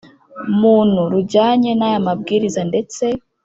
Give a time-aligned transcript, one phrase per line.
[0.61, 3.03] muntu rujyanye n aya mabwiriza ndetse